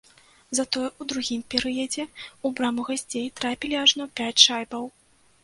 Затое 0.59 0.85
ў 0.87 1.03
другім 1.11 1.41
перыядзе 1.55 2.01
ў 2.05 2.47
браму 2.61 2.87
гасцей 2.89 3.27
трапілі 3.41 3.75
ажно 3.83 4.09
пяць 4.19 4.37
шайбаў. 4.47 4.83